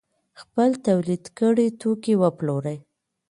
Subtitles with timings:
[0.41, 2.77] خپل تولید کړي توکي وپلوري.